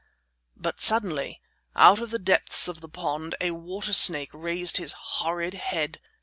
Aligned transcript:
But 0.57 0.79
suddenly, 0.79 1.39
out 1.75 1.99
of 1.99 2.09
the 2.09 2.17
depths 2.17 2.67
of 2.67 2.81
the 2.81 2.89
pond, 2.89 3.35
a 3.39 3.51
water 3.51 3.93
snake 3.93 4.31
raised 4.33 4.77
his 4.77 4.93
horrid 4.93 5.53
head. 5.53 5.99